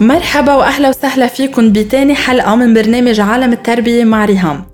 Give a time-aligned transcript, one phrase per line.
[0.00, 4.64] مرحبا وأهلا وسهلا فيكم بتاني حلقة من برنامج عالم التربية مع ريهام.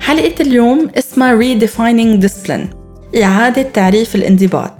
[0.00, 2.66] حلقة اليوم اسمها Redefining Discipline
[3.22, 4.70] إعادة تعريف الانضباط.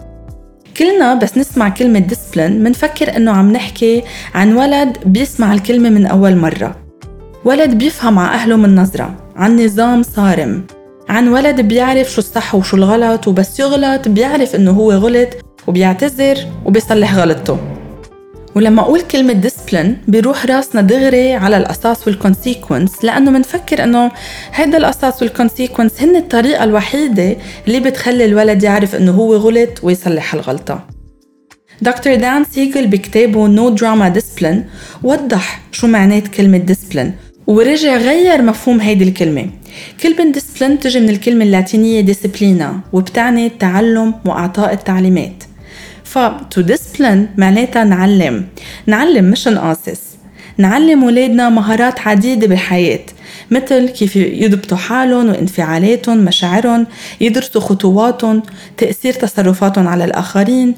[0.76, 4.02] كلنا بس نسمع كلمة ديسبلين منفكر إنه عم نحكي
[4.34, 6.76] عن ولد بيسمع الكلمة من أول مرة.
[7.44, 10.66] ولد بيفهم على أهله من نظرة عن نظام صارم.
[11.08, 15.28] عن ولد بيعرف شو الصح وشو الغلط وبس يغلط بيعرف إنه هو غلط
[15.66, 17.73] وبيعتذر وبيصلح غلطته.
[18.54, 24.10] ولما أقول كلمة discipline بيروح راسنا دغري على القصاص وال consequence لأنه منفكر إنه
[24.54, 27.36] هيدا القصاص وال consequence هن الطريقة الوحيدة
[27.66, 30.86] اللي بتخلي الولد يعرف إنه هو غلط ويصلح الغلطة
[31.82, 34.64] دكتور دان سيجل بكتابه No-Drama Discipline
[35.02, 37.12] وضح شو معنات كلمة ديسبلين
[37.46, 39.46] ورجع غير مفهوم هيدي الكلمة.
[40.02, 45.43] كلمة discipline تجي من الكلمة اللاتينية disciplina وبتعني تعلم وإعطاء التعليمات.
[46.14, 46.18] ف
[46.60, 48.44] discipline معناتها نعلم.
[48.86, 50.00] نعلم مش نقاصص
[50.58, 53.00] نعلم ولادنا مهارات عديدة بالحياة
[53.50, 56.86] مثل كيف يضبطوا حالهم وانفعالاتهم مشاعرهم
[57.20, 58.42] يدرسوا خطواتهم
[58.76, 60.74] تأثير تصرفاتهم على الآخرين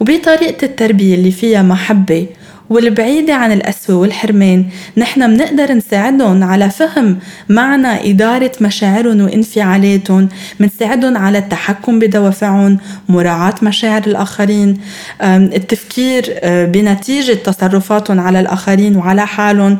[0.00, 2.26] وبطريقة التربية اللي فيها محبة
[2.70, 4.64] والبعيدة عن القسوة والحرمان
[4.96, 10.28] نحن منقدر نساعدهم على فهم معنى إدارة مشاعرهم وانفعالاتهم.
[10.60, 14.80] منساعدهم على التحكم بدوافعهم مراعاة مشاعر الآخرين
[15.22, 19.78] التفكير آه، بنتيجة تصرفاتهم على الآخرين وعلى حالهم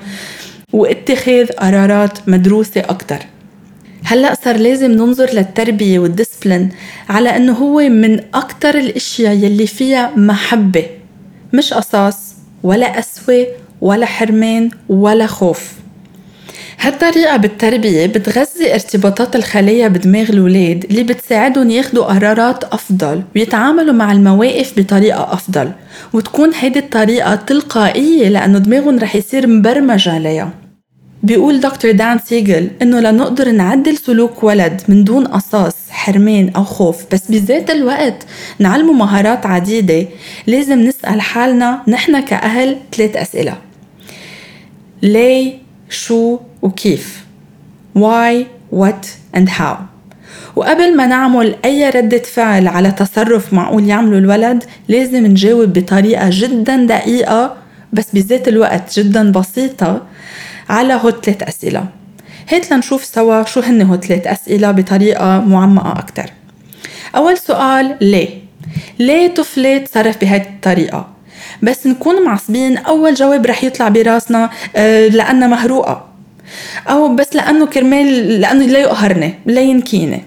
[0.72, 3.18] واتخاذ قرارات مدروسة أكثر
[4.04, 6.68] هلأ صار لازم ننظر للتربية والديسبلين
[7.08, 10.86] على إنه هو من أكثر الأشياء يلي فيها محبة
[11.52, 12.27] مش قصاص.
[12.62, 13.46] ولا قسوة
[13.80, 15.72] ولا حرمان ولا خوف.
[16.80, 24.72] هالطريقة بالتربية بتغذي ارتباطات الخلايا بدماغ الولاد اللي بتساعدهم ياخدوا قرارات أفضل ويتعاملوا مع المواقف
[24.76, 25.72] بطريقة أفضل.
[26.12, 30.50] وتكون هيدي الطريقة تلقائية لأنه دماغهم رح يصير مبرمج عليها.
[31.22, 35.76] بيقول دكتور دان سيجل إنه لنقدر نعدل سلوك ولد من دون قصاص.
[36.08, 37.04] حرمان أو خوف.
[37.12, 38.26] بس بذات الوقت
[38.58, 40.06] نعلمه مهارات عديدة.
[40.46, 43.56] لازم نسأل حالنا نحن كأهل ثلاث أسئلة.
[45.02, 45.54] ليه
[45.90, 47.24] شو وكيف؟
[47.98, 49.76] why what and how.
[50.56, 56.76] وقبل ما نعمل أي ردة فعل على تصرف معقول يعمله الولد لازم نجاوب بطريقة جدا
[56.76, 57.56] دقيقة
[57.92, 60.02] بس بذات الوقت جدا بسيطة
[60.68, 61.97] على هو ثلاث أسئلة.
[62.48, 66.30] هات لنشوف سوا شو هن هو ثلاث أسئلة بطريقة معمقة أكتر
[67.16, 68.28] أول سؤال ليه؟
[68.98, 71.08] ليه طفلة تصرف بهذه الطريقة؟
[71.62, 76.08] بس نكون معصبين أول جواب رح يطلع براسنا آه لأنها مهروقة
[76.88, 80.24] أو بس لأنه كرمال لأنه لا يقهرني لا ينكيني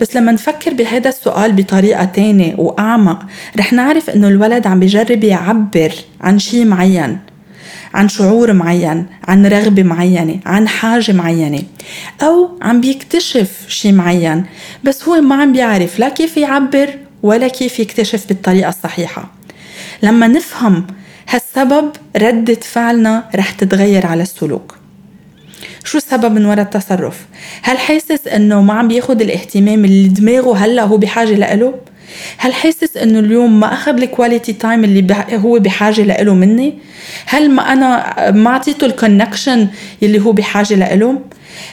[0.00, 3.26] بس لما نفكر بهذا السؤال بطريقة تانية وأعمق
[3.56, 7.18] رح نعرف إنه الولد عم بيجرب يعبر عن شي معين
[7.96, 11.62] عن شعور معين عن رغبة معينة عن حاجة معينة
[12.22, 14.44] أو عم بيكتشف شي معين
[14.84, 16.90] بس هو ما عم بيعرف لا كيف يعبر
[17.22, 19.30] ولا كيف يكتشف بالطريقة الصحيحة
[20.02, 20.86] لما نفهم
[21.28, 24.76] هالسبب ردة فعلنا رح تتغير على السلوك
[25.84, 27.26] شو السبب من وراء التصرف؟
[27.62, 31.74] هل حاسس إنه ما عم بياخد الاهتمام اللي دماغه هلأ هو بحاجة لإله؟
[32.38, 36.74] هل حاسس إنه اليوم ما أخذ ال quality time اللي هو بحاجة له مني؟
[37.26, 39.68] هل ما أنا ما أعطيته ال connection
[40.02, 41.20] اللي هو بحاجة له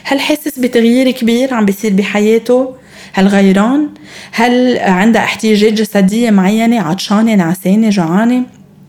[0.04, 2.74] هل حاسس بتغيير كبير عم بيصير بحياته؟
[3.12, 3.88] هل غيران؟
[4.32, 8.42] هل عندها احتياجات جسدية معينة؟ عطشانة نعسانة جوعانة؟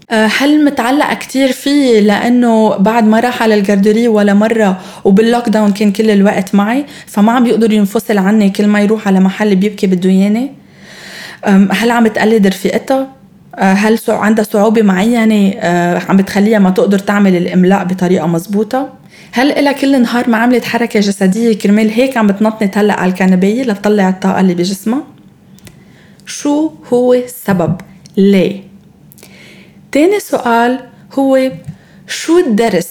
[0.10, 5.72] آه، هل متعلق كتير فيه لأنه بعد ما راح على الجردري ولا مرة وباللوك داون
[5.72, 9.88] كان كل الوقت معي فما عم بيقدر ينفصل عني كل ما يروح على محل بيبكي
[9.88, 10.52] بده ياني
[11.52, 13.08] هل عم تقلد رفيقتها
[13.56, 18.94] أه، هل عندها صعوبة معينة أه، عم بتخليها ما تقدر تعمل الإملاء بطريقة مزبوطة
[19.32, 23.64] هل إلها كل نهار ما عملت حركة جسدية كرمال هيك عم بتنطنط هلأ على الكنبية
[23.64, 25.04] لتطلع الطاقة اللي بجسمها؟
[26.26, 27.76] شو هو السبب؟
[28.18, 28.62] ليه؟
[29.92, 30.80] تاني سؤال
[31.14, 31.52] هو
[32.08, 32.90] شو الدرس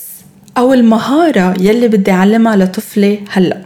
[0.58, 3.62] أو المهارة يلي بدي أعلمها لطفلي هلأ؟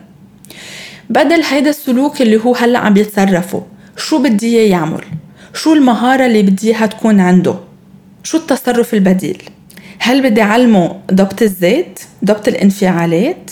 [1.11, 3.62] بدل هيدا السلوك اللي هو هلأ عم يتصرفه
[3.99, 5.05] شو بدي إياه يعمل؟
[5.55, 7.55] شو المهارة اللي بدي إياها تكون عنده؟
[8.23, 9.43] شو التصرف البديل؟
[9.99, 13.50] هل بدي أعلمه ضبط الذات ضبط الانفعالات؟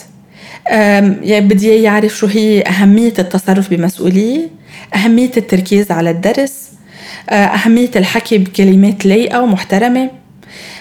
[0.71, 4.49] يعني بدي يعرف شو هي أهمية التصرف بمسؤولية؟
[4.95, 6.71] أهمية التركيز على الدرس؟
[7.31, 10.11] أه، أهمية الحكي بكلمات لايقة ومحترمة؟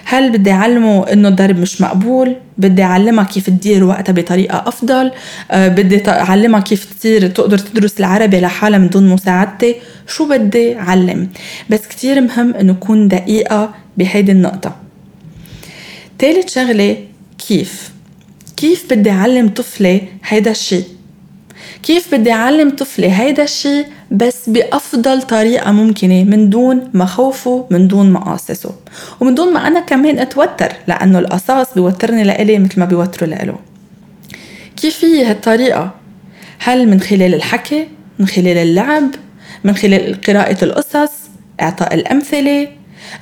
[0.04, 5.12] هل بدي أعلمه إنه الضرب مش مقبول؟ بدي أعلمها كيف تدير وقتها بطريقة أفضل؟
[5.50, 9.74] أه بدي أعلمها كيف تصير تقدر تدرس العربي لحالها من دون مساعدتي؟
[10.06, 11.28] شو بدي أعلم؟
[11.70, 14.76] بس كتير مهم إنه أكون دقيقة بهيدي النقطة.
[16.18, 16.96] تالت شغلة
[17.48, 17.90] كيف؟
[18.56, 20.82] كيف بدي أعلم طفلي هيدا الشي؟
[21.82, 27.88] كيف بدي أعلم طفلي هيدا الشي؟ بس بأفضل طريقة ممكنة من دون ما خوفه من
[27.88, 28.74] دون ما قاصصه
[29.20, 33.58] ومن دون ما أنا كمان أتوتر لأنه القصاص بيوترني لإلي مثل ما بيوتره لإله
[34.76, 35.94] كيف هي هالطريقة؟
[36.58, 37.88] هل من خلال الحكي؟
[38.18, 39.10] من خلال اللعب؟
[39.64, 41.12] من خلال قراءة القصص؟
[41.60, 42.68] إعطاء الأمثلة؟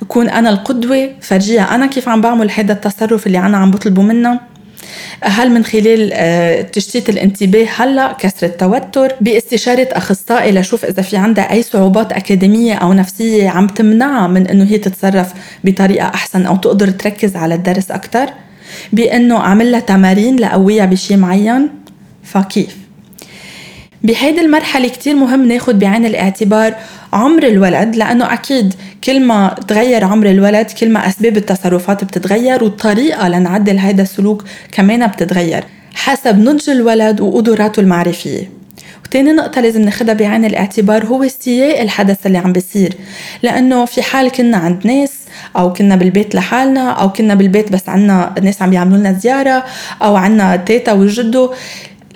[0.01, 4.39] أكون أنا القدوة فرجيها أنا كيف عم بعمل هذا التصرف اللي أنا عم بطلبه منها
[5.21, 11.51] هل من خلال آه، تشتيت الانتباه هلا كسر التوتر باستشارة أخصائي لشوف إذا في عندها
[11.51, 15.33] أي صعوبات أكاديمية أو نفسية عم تمنعها من إنه هي تتصرف
[15.63, 18.29] بطريقة أحسن أو تقدر تركز على الدرس أكثر
[18.93, 21.69] بإنه أعمل لها تمارين لقويها بشيء معين؟
[22.23, 22.84] فكيف؟
[24.05, 26.75] بهيدي المرحلة كتير مهم ناخد بعين الاعتبار
[27.13, 28.73] عمر الولد لأنه أكيد
[29.03, 35.07] كل ما تغير عمر الولد كل ما أسباب التصرفات بتتغير والطريقة لنعدل هذا السلوك كمان
[35.07, 35.63] بتتغير
[35.95, 38.49] حسب نضج الولد وقدراته المعرفية.
[39.05, 42.93] وتاني نقطة لازم ناخدها بعين الاعتبار هو سياق الحدث اللي عم بيصير.
[43.43, 45.13] لأنه في حال كنا عند ناس
[45.57, 49.65] أو كنا بالبيت لحالنا أو كنا بالبيت بس عنا ناس عم بيعملوا لنا زيارة
[50.01, 51.53] أو عنا تيتا وجدو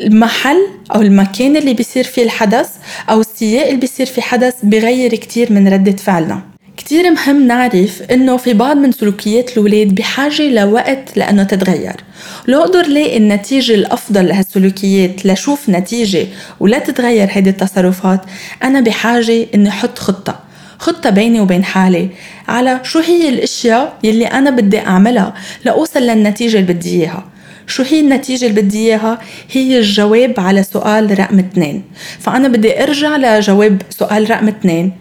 [0.02, 2.70] المحل أو المكان اللي بيصير فيه الحدث
[3.10, 6.42] أو السياق اللي بيصير فيه حدث بغير كتير من ردة فعلنا.
[6.78, 11.96] كتير مهم نعرف إنه في بعض من سلوكيات الاولاد بحاجة لوقت لأنه تتغير.
[12.48, 16.28] لو أقدر لاقي النتيجة الأفضل لهالسلوكيات لشوف نتيجة
[16.60, 18.22] ولا تتغير هيدي التصرفات.
[18.64, 20.40] أنا بحاجة إني أحط خطة
[20.80, 22.10] خطة بيني وبين حالي
[22.48, 25.34] على شو هي الأشياء يلي أنا بدي أعملها
[25.66, 27.26] لأوصل للنتيجة اللي بدي إياها.
[27.70, 29.20] شو هي النتيجة اللي بدي إياها؟
[29.52, 31.84] هي الجواب على سؤال رقم اثنين.
[32.20, 34.92] فأنا بدي أرجع لجواب سؤال رقم اثنين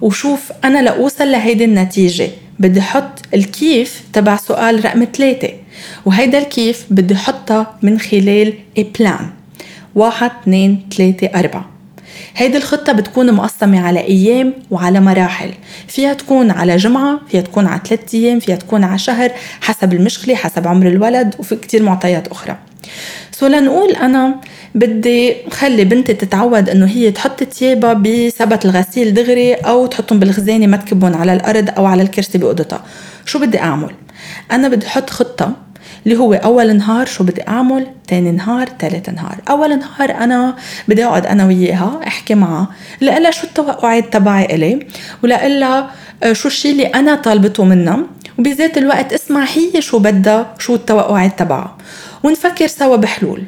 [0.00, 2.28] وشوف أنا لأوصل لهيدي النتيجة.
[2.58, 5.50] بدي حط الكيف تبع سؤال رقم ثلاثة.
[6.04, 8.52] وهيدا الكيف بدي حطها من خلال
[8.98, 9.30] plan
[9.94, 11.75] واحد اثنين ثلاثة أربعة.
[12.36, 15.50] هيدي الخطة بتكون مقسمة على أيام وعلى مراحل.
[15.88, 20.34] فيها تكون على جمعة فيها تكون على ثلاثة أيام فيها تكون على شهر حسب المشكلة
[20.34, 22.56] حسب عمر الولد وفي كتير معطيات أخرى.
[23.32, 24.40] so لنقول أنا
[24.74, 30.76] بدي خلي بنتي تتعود إنه هي تحط تيابها بسبت الغسيل دغري أو تحطهم بالخزانة ما
[30.76, 32.84] تكبهم على الأرض أو على الكرسي بأوضتها.
[33.24, 33.90] شو بدي أعمل؟
[34.52, 35.65] أنا بدي أحط خطة
[36.06, 39.36] اللي هو أول نهار شو بدي أعمل تاني نهار تالت نهار.
[39.50, 40.56] أول نهار أنا
[40.88, 42.68] بدي أقعد أنا وياها أحكي معها.
[43.00, 44.86] لها شو التوقعات تبعي إلي
[45.22, 45.90] ولها
[46.22, 47.98] آه، شو الشيء اللي أنا طالبته منها.
[48.38, 51.76] وبذات الوقت اسمع هي شو بدها شو التوقعات تبعها.
[52.22, 53.42] ونفكر سوا بحلول.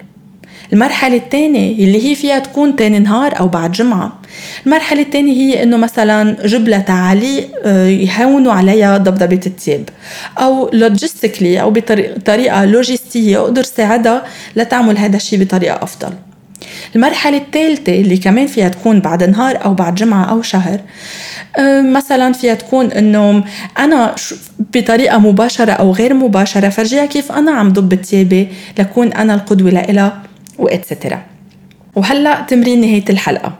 [0.72, 4.18] المرحلة الثانية اللي هي فيها تكون تاني نهار أو بعد جمعة.
[4.66, 9.88] المرحلة الثانية هي إنه مثلا جب لها تعاليق آه، يهونوا عليها ضبضبة التياب
[10.38, 14.24] أو لوجيستيكلي أو بطريقة لوجستية أقدر ساعدها
[14.56, 16.12] لتعمل هذا الشيء بطريقة أفضل.
[16.96, 20.80] المرحلة الثالثة اللي كمان فيها تكون بعد نهار أو بعد جمعة أو شهر
[21.58, 23.44] آه، مثلا فيها تكون إنه
[23.78, 24.14] أنا
[24.74, 28.48] بطريقة مباشرة أو غير مباشرة فرجيها كيف أنا عم ضب تيابي
[28.78, 30.27] لكون أنا القدوة لإلها.
[30.58, 31.22] وإتسترا.
[31.96, 33.52] وهلأ تمرين نهاية الحلقة.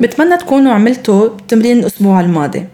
[0.00, 2.64] بتمنى تكونوا عملتوا تمرين الأسبوع الماضي.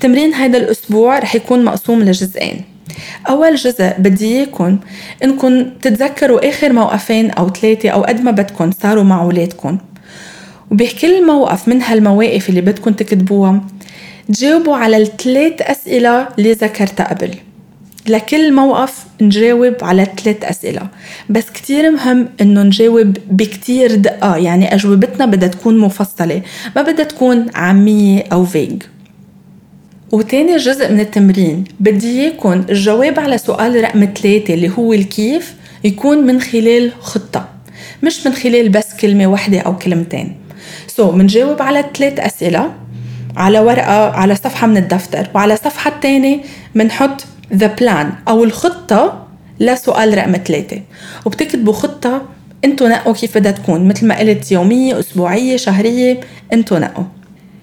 [0.00, 2.62] تمرين هذا الأسبوع رح يكون مقسوم لجزئين.
[3.28, 4.78] أول جزء بدي إياكم
[5.24, 9.78] إنكم تتذكروا آخر موقفين أو ثلاثة أو قد ما بدكم صاروا مع أولادكم.
[10.70, 13.60] وبكل موقف من هالمواقف اللي بدكم تكتبوها.
[14.28, 17.34] تجاوبوا على الثلاث أسئلة اللي ذكرتها قبل.
[18.10, 20.88] لكل موقف نجاوب على ثلاث أسئلة.
[21.30, 24.36] بس كتير مهم إنه نجاوب بكتير دقة.
[24.36, 26.42] يعني أجوبتنا بدها تكون مفصلة
[26.76, 28.82] ما بدها تكون عامية أو vague
[30.12, 36.18] وتاني جزء من التمرين بدي اياكم الجواب على سؤال رقم ثلاثة اللي هو الكيف يكون
[36.18, 37.48] من خلال خطة
[38.02, 40.36] مش من خلال بس كلمة واحدة أو كلمتين.
[40.86, 42.72] so so, منجاوب على ثلاث أسئلة
[43.36, 46.40] على ورقة على صفحة من الدفتر وعلى الصفحة الثانية
[46.74, 47.24] بنحط
[47.54, 49.26] the plan أو الخطة
[49.60, 50.80] لسؤال رقم ثلاثة.
[51.26, 52.22] وبتكتبوا خطة
[52.64, 56.20] أنتوا نقوا كيف بدها تكون مثل ما قلت يومية أسبوعية شهرية
[56.52, 57.04] أنتوا نقوا.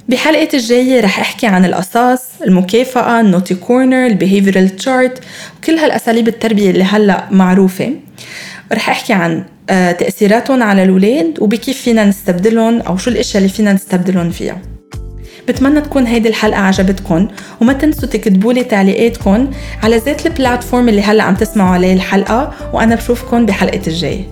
[0.10, 5.20] بحلقة الجاية رح أحكي عن القصاص المكافأة ال naughty corner ال behavioral chart
[5.58, 7.94] وكل هالأساليب التربية اللي هلأ معروفة.
[8.74, 13.74] رح أحكي عن آه، تأثيراتهم على الأولاد وبكيف فينا نستبدلهم أو شو الأشياء اللي فينا
[13.74, 14.62] نستبدلهم فيها.
[15.48, 17.28] بتمنى تكون هيدي الحلقة عجبتكم
[17.62, 19.52] وما تنسوا تكتبوا لي تعليقاتكم
[19.84, 24.25] على ذات ال platform اللي هلأ عم تسمعوا عليه الحلقة وأنا بشوفكم بحلقة الجاي